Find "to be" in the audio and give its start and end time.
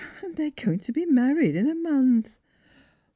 0.79-1.05